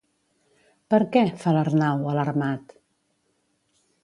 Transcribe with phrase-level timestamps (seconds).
[0.93, 1.23] Per què?
[1.33, 2.75] —fa l'Arnau, alarmat.